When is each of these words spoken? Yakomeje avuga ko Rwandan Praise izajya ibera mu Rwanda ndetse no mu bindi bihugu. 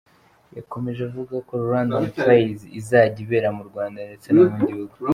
Yakomeje 0.57 1.01
avuga 1.09 1.35
ko 1.47 1.53
Rwandan 1.63 2.05
Praise 2.17 2.63
izajya 2.79 3.19
ibera 3.25 3.49
mu 3.57 3.63
Rwanda 3.69 3.99
ndetse 4.07 4.27
no 4.29 4.39
mu 4.43 4.45
bindi 4.53 4.73
bihugu. 4.79 4.95